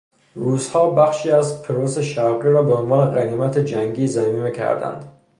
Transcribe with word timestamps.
روسهابخشی 0.35 1.31
از 1.31 1.61
پروس 1.63 1.97
شرقی 1.99 2.49
را 2.49 2.63
به 2.63 2.73
عنوان 2.73 3.11
غنیمت 3.11 3.59
جنگی 3.59 4.07
ضمیمه 4.07 4.51
کردند. 4.51 5.11